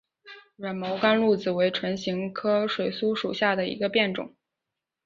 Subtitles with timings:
[0.55, 4.33] 软毛甘露子为唇形科水苏属下的一个变种。